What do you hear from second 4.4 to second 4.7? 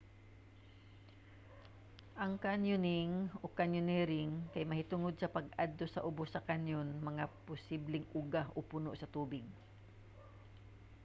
kay